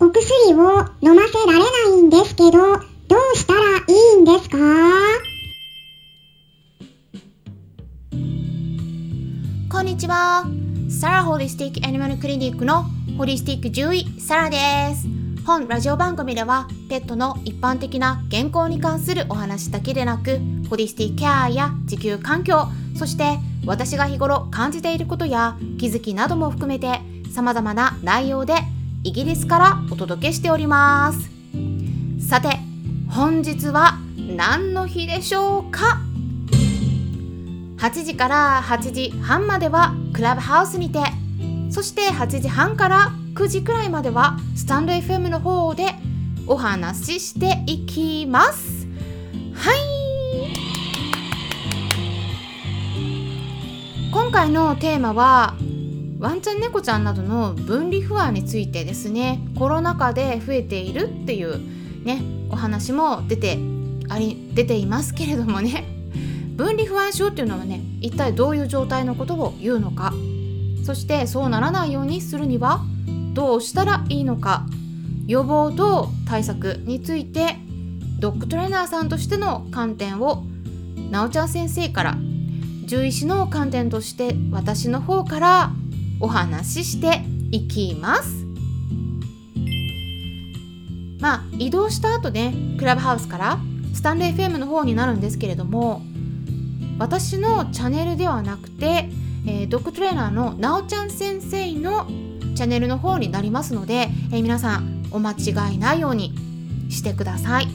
[0.00, 0.58] お薬を
[1.00, 2.58] 飲ませられないんですけど、ど
[3.34, 3.84] うしたらい
[4.18, 4.56] いんですか？
[9.68, 10.44] こんにちは。
[10.88, 12.84] サラホリスティックアニマルクリニックの
[13.16, 15.08] ホリスティック獣医サラです。
[15.44, 20.38] 本ラジオ番組ではペットの一般的な健康に関するお話だけでなく
[20.70, 27.00] ホリスティックケアや地球環境そして私が日頃感じていることや気づきなども含めて
[27.34, 28.54] 様々な内容で
[29.04, 31.30] イギリスからお届けしております。
[32.28, 32.48] さて
[33.08, 33.98] 本日は
[34.36, 36.00] 何の日でしょうか
[37.78, 40.98] ？8時から8時半まではクラブハウスにて
[41.70, 45.94] そして8時半から9時くらいまではスタンド FM の方で
[46.46, 48.86] お話ししていきます。
[49.54, 49.78] はい。
[54.10, 55.54] 今回のテーマは
[56.18, 61.60] ワンちゃん猫ちゃんなどの分離不安についてですねコロナ禍で増えているっていう
[62.04, 63.58] ねお話も出て
[64.08, 65.84] あり出ていますけれどもね
[66.56, 70.12] 分離不安症っていうのはね一体どういう状態のことを言うのか
[70.84, 72.80] そしてそうならないようにするには
[73.32, 74.66] どうしたらいいのか
[75.28, 77.56] 予防と対策について
[78.18, 80.44] ドッグトレーナーさんとしての観点を
[81.10, 82.16] なおちゃん先生から
[82.86, 85.72] 獣医師の観点として私の方から
[86.20, 88.44] お話ししていきます。
[91.20, 93.58] まあ移動した後ねクラブハウスから
[93.92, 96.02] スタンレー FM の方になるんですけれども
[96.98, 99.08] 私のチャンネルではなくて、
[99.46, 102.06] えー、ドッグトレーナーのなおちゃん先生の
[102.54, 106.34] チャンネルの方になりますので、えー、皆さんお間違いないように
[106.90, 107.68] してください。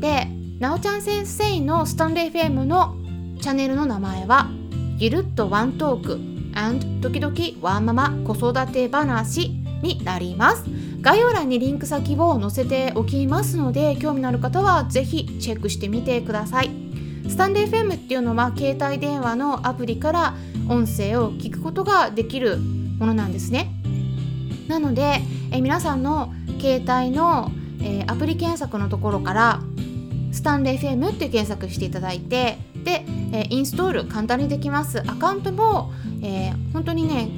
[0.00, 0.28] で
[0.60, 2.96] なおちゃん先生のスタンレー FM の
[3.40, 4.48] チャンネルの名前は
[4.98, 6.33] ゆるっとワントーク。
[6.54, 9.50] And 時々ワンママ子育て話
[9.82, 10.64] になります。
[11.00, 16.70] 概要欄にリンク先を載せておきますので興味のある方はぜひチェックしてみてください。
[17.28, 20.34] スタンレー FM っていうのは携帯電話のアプリから
[20.68, 23.70] 音声を聞くことができるものなんですね。
[24.68, 25.20] なので、
[25.50, 27.50] え皆さんの携帯の、
[27.80, 29.60] えー、アプリ検索のところから
[30.32, 35.00] スタンレー FM って検索していただいてで、えー、インストール簡単にできます。
[35.00, 37.28] アカウントも、えー、本当にね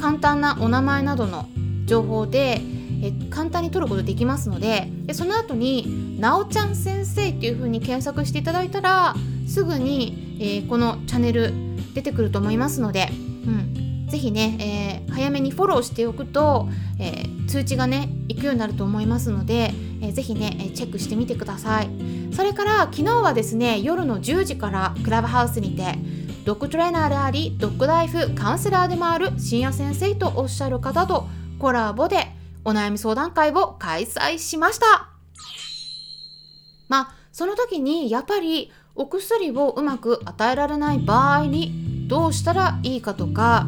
[0.00, 1.48] 簡単なお名前などの
[1.86, 2.60] 情報で、
[3.02, 9.14] えー、簡単に取ることできますのででその後に「なおちゃん先生」っていう風に検索していただいたら
[9.46, 11.52] すぐに、えー、このチャンネル
[11.94, 13.08] 出てくると思いますので、
[13.46, 16.68] うん、ぜひね、えー、早めにフォローしておくと、
[16.98, 19.72] えー、通知がね行くようになると思いますので、
[20.02, 21.88] えー、ぜひねチェックしてみてください。
[22.32, 25.98] それから昨日はですね夜の10時からクラブハウスにて
[26.44, 31.26] ドッグトレーナーでありドッグライフカウンセラーでもある深夜先生とおっしゃる方と
[31.58, 32.28] コラボで
[32.64, 35.10] お悩み相談会を開催しました。
[36.88, 43.66] まあその時にやっぱりお薬をうまく与えられない場合にどうしたらいいかとか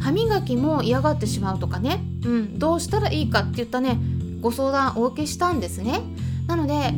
[0.00, 3.98] 歯磨きも嫌がってしまうとかね、うん、どうしたらいいかって言ったね
[4.40, 6.00] ご相談お受けしたんですね。
[6.46, 6.94] なので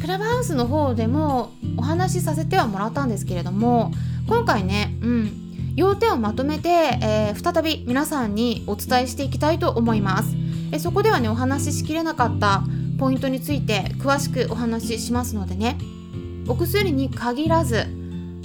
[0.00, 3.92] クラブハウスの方でもお話しさせてはもらったんですけれども
[4.28, 10.36] 今回ね、うん、要点をまとめて、えー、再び皆さんにお伝えしていきたいと思います。
[10.72, 12.62] えそこではねお話ししきれなかった
[12.98, 15.78] ポイントについて詳しくお話ししますのでね
[16.48, 17.86] お薬に限らず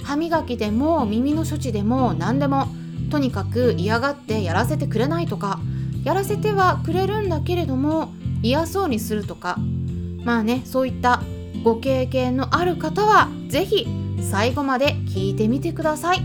[0.02, 2.66] 歯磨きでも耳の処置でも何でも
[3.10, 5.60] とにかく嫌がってやらせてくれないとか
[6.04, 9.56] やらせてはくれるんだけれども嫌そうにするとか。
[10.24, 11.22] まあねそういった
[11.64, 13.86] ご経験のある方は是非
[14.20, 16.22] 最後まで聞いてみてください。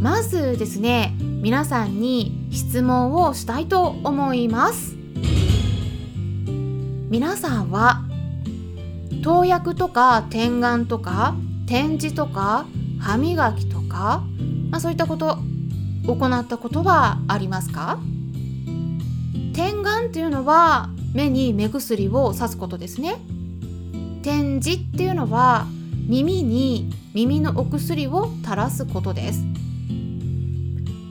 [0.00, 4.96] まずですね皆さんに質問をしたいと思います。
[7.10, 8.02] 皆さんは
[9.22, 11.34] 投薬とか点眼とか
[11.66, 12.66] 展示とか
[12.98, 14.24] 歯磨きとか、
[14.70, 15.38] まあ、そういったこと
[16.06, 17.98] 行ったことはありますか？
[19.58, 23.16] 点眼っていうのは目に目薬をさすことですね。
[24.22, 25.66] 点字っていうのは
[26.06, 29.42] 耳に耳のお薬を垂らすことです。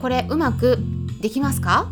[0.00, 0.78] これうまく
[1.20, 1.90] できますか？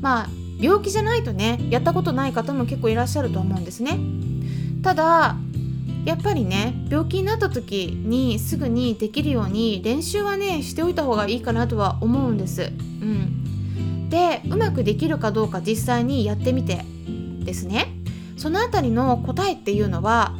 [0.00, 0.28] まあ
[0.58, 3.98] 病気じゃないとねやったことない方も結構いらっしゃると思うんですね。
[4.82, 5.36] ただ
[6.06, 12.62] やっぱりね病気になった時にすぐにできるように練習はねしておいた方がいいかなとは思うんです。
[12.62, 13.37] うん、
[14.08, 16.84] でうまくできるかどうか実際にやってみて
[17.40, 17.94] ですね。
[18.36, 20.32] その辺りの答えっていうのは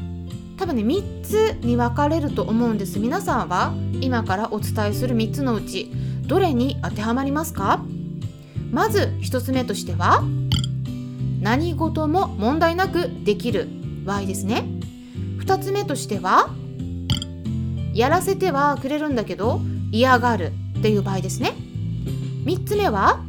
[0.56, 2.98] 多分ね3つに分かれると思うんです。
[2.98, 5.90] 皆さんは今からお伝えする3つのうち
[6.26, 7.82] どれに当てはまりますか？
[8.70, 10.22] まず1つ目としては
[11.40, 13.68] 何事も問題なくできる
[14.04, 14.64] 場合ですね。
[15.40, 16.50] 2つ目としては
[17.94, 19.60] やらせてはくれるんだけど
[19.90, 21.54] 嫌がるっていう場合ですね。
[22.44, 23.20] 3つ目は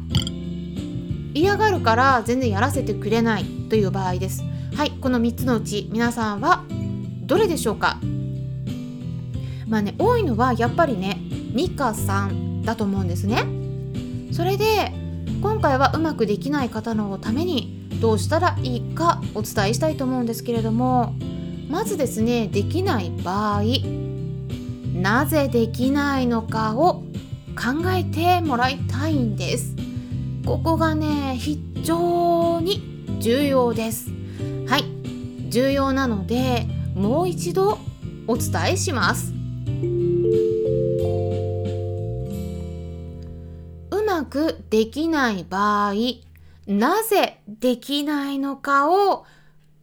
[1.34, 4.42] 嫌がるから全然やらせてくれないという場合です。
[4.74, 6.64] はいこの3つのうち皆さんは
[7.22, 7.98] どれでしょうか？
[9.68, 11.18] まあね多いのはやっぱりね
[11.54, 13.44] 2か3だと思うんですね。
[14.32, 14.92] それで
[15.42, 21.14] 今回はうまくできない方のためにどうしたらいいかお伝えしたいと思うんですけれども
[21.68, 23.62] まずですねできない場合
[24.94, 27.02] なぜできないのかを
[27.56, 29.79] 考えてもらいたいんです。
[30.50, 34.10] ここがね非常に重要です。
[34.66, 34.84] はい。
[35.48, 36.66] 重要なので
[36.96, 37.78] もう一度
[38.26, 39.32] お伝えします。
[43.92, 45.94] うまくできない場合
[46.66, 49.18] なぜできないのかを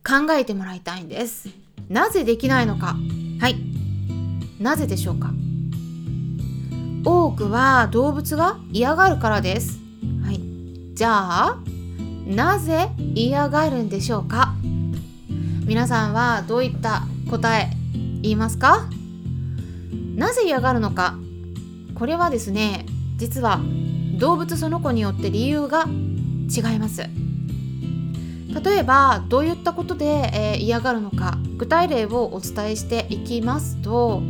[0.06, 1.48] 考えてもらいたいんです。
[1.88, 2.98] なぜできないのか。
[3.40, 3.56] はい。
[4.60, 5.32] なぜでしょうか。
[7.06, 9.87] 多くは動物が嫌がるからです。
[10.98, 11.58] じゃあ
[12.26, 14.56] なぜ嫌がるんでしょうか？
[15.68, 17.70] 皆さんはどういった答え
[18.24, 18.90] 言いますか？
[20.16, 21.14] なぜ嫌がるのか？
[21.94, 23.60] これはですね実は
[24.18, 27.04] 動物その子によって理由が違います。
[27.04, 31.38] 例えばどういったことで、えー、嫌がるのか？
[31.58, 34.24] 具体例をお伝えしていきますと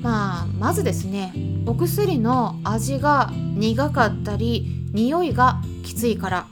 [0.00, 1.34] まあまずですね
[1.66, 6.46] お薬の味が苦かったり匂いがきついから。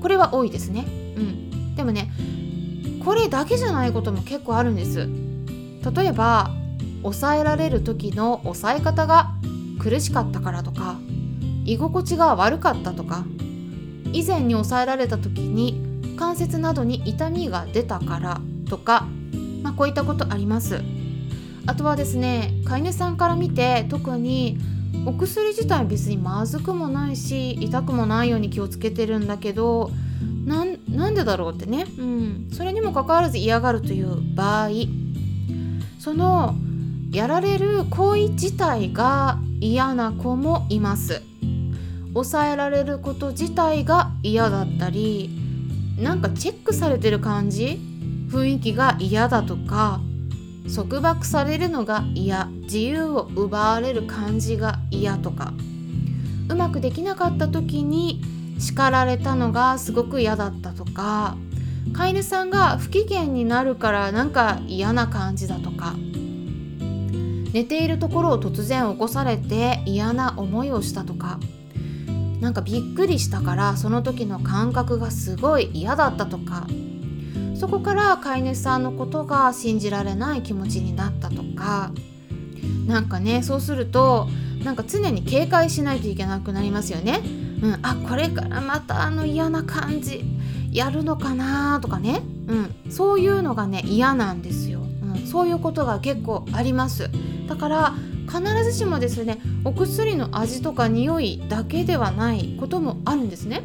[0.00, 0.84] これは多いですね。
[1.16, 1.76] うん。
[1.76, 2.12] でもね
[3.04, 5.08] これだけじゃないことも結構あるんです。
[5.94, 6.50] 例えば
[7.02, 9.32] 抑えられる時の抑え方が
[9.80, 10.98] 苦しかったからとか
[11.64, 13.24] 居心地が悪かったとか
[14.12, 19.06] 以前に抑えられた時に関節などに痛みが出たからとか、
[19.62, 20.80] まあ、こういったことあります。
[21.66, 24.58] あとはですね飼い主さんから見て特に
[25.06, 29.90] お薬自体別にまずくもないし痛くもないように気をつけてるんだけど
[30.44, 34.68] なんでだろうってね、うん、それにもかかわらず嫌がるという場合
[35.98, 36.54] その
[37.10, 41.22] やられる行為自体が嫌な子もいます。
[42.14, 45.30] 抑えられること自体が嫌だったり
[45.98, 47.80] なんかチェックされてる感じ
[48.28, 50.00] 雰囲気が嫌だとか
[50.68, 52.46] 束縛されるのが嫌。
[52.62, 55.52] 自由を奪われる感じが嫌とか。
[56.48, 58.22] うまくできなかった時に
[58.58, 61.36] 叱られたのがすごく嫌だったとか。
[61.92, 65.94] 飼い主さんが不機嫌になるからなんか嫌な感じだとか。
[67.52, 71.38] 寝ているところを突然起こされて嫌な思いをしたとか。
[72.40, 76.66] なんかびっくりしたからその時の感覚がすごい嫌だったとか。
[77.62, 81.92] そこから飼い主さんのことが信じられない気持ちになったとか。
[82.88, 84.26] なんかねそうすると
[84.64, 87.20] なんか常に警戒しないといけなくなりますよね。
[87.62, 90.24] うん、あこれからまたあの嫌な感じ
[90.72, 97.10] やるのかなとかね、うん、そういうのがね嫌なんですよ、うん、そういうことが結構あります。
[97.46, 97.94] だから
[98.26, 103.62] 必ずしもですねお薬の味とか匂いだけではないこともあるんですね。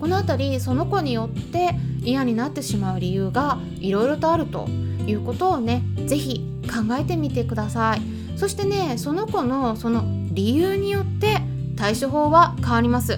[0.00, 4.68] この辺りその子によって嫌になってしまう理由がいろいろとあると
[5.06, 8.00] いうことをね是非考えてみてください。
[8.36, 11.38] そしてねその子のその理由によって
[11.76, 13.16] 対処法は変わります、う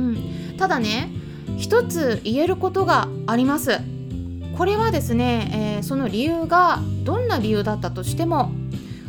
[0.00, 0.16] ん、
[0.56, 1.10] ただね
[1.58, 3.80] 一つ言えることがあります。
[4.56, 8.52] これはですね、えー、その理由がどんな理由だったとしても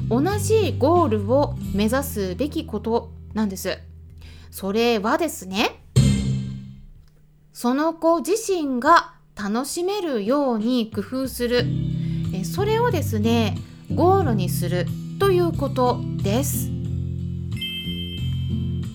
[0.09, 3.77] 同じゴールを目指すべきことなんです。
[4.49, 5.84] それはですね
[7.57, 11.63] その子自身が楽しめるように工夫する。
[12.33, 13.57] えそれをですね
[13.93, 14.85] ゴールにする
[15.21, 16.69] ということです。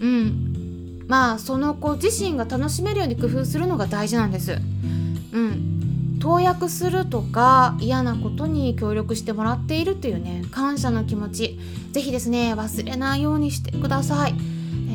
[0.03, 1.07] うん。
[1.09, 4.59] まあその子自身が楽しめるように工夫するのが大事なんです。
[5.33, 6.19] うん。
[6.21, 11.59] 投薬するとか嫌なことに協力してもらっているというね感謝の気持ち。
[11.93, 14.35] 是非ですね忘れないようにしてください、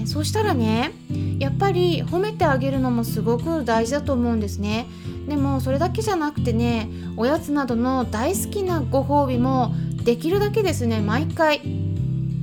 [0.05, 0.91] そしたらね
[1.39, 4.87] やっぱり褒めてあげるのもすごく大事だと思うんですね。
[5.27, 11.61] でもそれだけじゃなくてねおやつなどの大好きなご褒美もできるだけですね毎回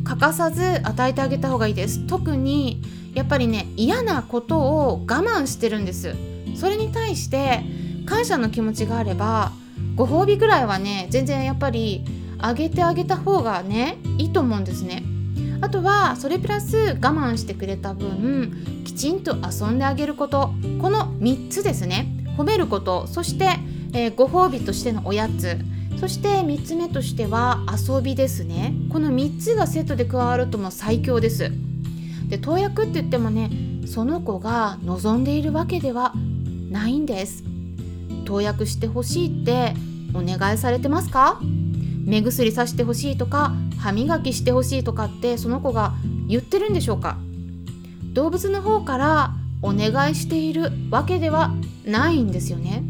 [0.04, 2.06] 欠かさず与えてあげた方がいいです。
[2.06, 2.82] 特に
[3.14, 6.16] やっぱりね嫌なことを我慢してるんです。
[6.56, 7.60] それに対して
[8.04, 9.52] 感謝の気持ちがあれば
[9.94, 12.04] ご褒美ぐらいはね全然やっぱり
[12.38, 15.04] あげてあげた方がねいいと思うんですね。
[15.62, 20.50] あとはそれプラス我慢してくれた分きちんと遊んであげること。
[20.80, 22.08] この3つですね。
[22.36, 23.06] 褒めること。
[23.06, 23.46] そして、
[23.94, 25.56] えー、ご褒美としてのおやつ。
[26.00, 28.74] そして3つ目としては遊びですね。
[28.90, 31.52] この3つがセットで加わるとも最強です。
[32.28, 33.50] で投薬って言ってもね
[33.86, 36.12] その子が望んでいるわけでは
[36.70, 37.44] ないんです。
[38.24, 39.74] 投薬してほしいって
[40.12, 41.40] お願いされてますか？
[42.04, 45.94] 目薬さしてほしいとか歯磨きしてほしいとかってその子が
[46.28, 47.16] 言ってるんでしょうか？
[48.12, 49.32] 動物の方から
[49.62, 51.52] お願いしているわけでは
[51.84, 52.82] ないんですよね。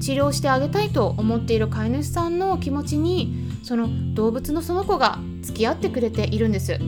[0.00, 6.78] 治療してあげたいと思っている飼い主さんの気持ちにその動物のその子が付き合ってくれているんです。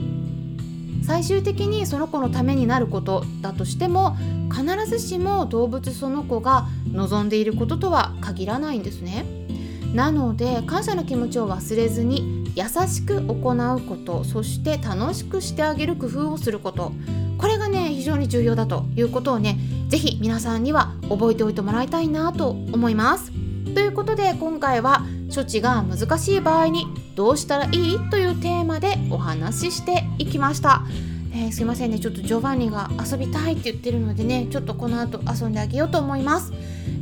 [1.05, 4.17] 最終的にその子のためになることだとしても
[4.51, 9.23] 必ずしも動物その子が望んでいることとは限らないんですね。
[9.95, 16.91] なので感謝の気持ちを忘れずに優しく行うことそして楽しくしてあげる工夫をすること
[17.37, 23.31] これがね非常に重要だということをね是非皆さんには覚えておいてもらいたいなと思います。
[23.73, 26.85] ということで今回は処置が難しい場合に
[27.15, 27.99] どうしたらいい？
[28.09, 30.83] というテーマでお話ししていきました。
[31.37, 31.99] えー、すいませんね。
[31.99, 36.53] ちょっとジョバンニが遊びたいって言ってるのでねちょっとこの後遊んであげようと思います、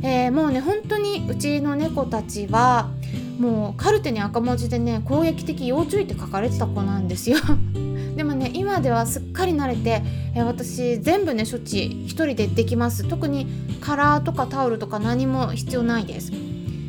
[0.02, 2.90] えー、もうね本当にうちの猫たちは
[3.38, 7.38] もうカルテに赤文字でね攻撃的要注意って書かれてた子なんですよ。
[8.16, 10.02] でもね今ではすっかり慣れて、
[10.34, 13.04] えー、私全部ね処置1人でできます。
[13.04, 13.46] 特に
[13.80, 16.32] カラーとかタオルとか何も必要ないです。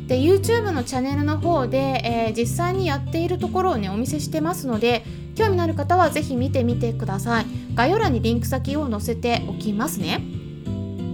[0.08, 5.04] で YouTube のチャンネルの方で、えー、実際にやっているところをねお見せしてますので
[5.36, 7.46] 興味のある方は是非見てみてください。
[7.74, 10.20] 概要欄にリンク先を載せておきますね。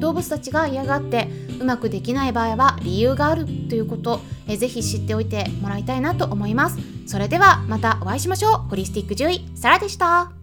[0.00, 1.28] 動物たちが嫌がって
[1.60, 6.78] うまくできない場合は理由があるということえぜひ知っておいてもらいたいなと思います。
[7.06, 8.52] それではまたお会いしましょう。
[8.68, 10.41] ホリスティック獣医サラでした。